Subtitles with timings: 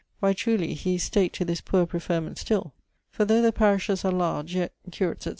[0.19, 2.73] Why, truly, he is stak't to this poor preferment still!
[3.11, 5.29] For though the parishes are large, yet (curates, etc.